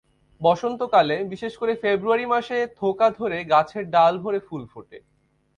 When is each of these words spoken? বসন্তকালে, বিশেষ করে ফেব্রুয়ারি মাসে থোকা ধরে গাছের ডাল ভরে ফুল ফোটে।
বসন্তকালে, 0.41 1.17
বিশেষ 1.23 1.53
করে 1.57 1.73
ফেব্রুয়ারি 1.75 2.25
মাসে 2.25 2.57
থোকা 2.79 3.07
ধরে 3.09 3.37
গাছের 3.43 3.83
ডাল 3.89 4.13
ভরে 4.23 4.39
ফুল 4.39 4.63
ফোটে। 4.65 4.97